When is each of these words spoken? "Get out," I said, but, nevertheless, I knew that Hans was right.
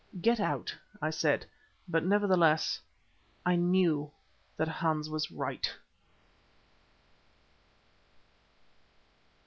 "Get 0.19 0.39
out," 0.39 0.75
I 0.99 1.11
said, 1.11 1.45
but, 1.87 2.03
nevertheless, 2.03 2.81
I 3.45 3.55
knew 3.55 4.09
that 4.57 4.67
Hans 4.67 5.09
was 5.11 5.29
right. 5.29 5.71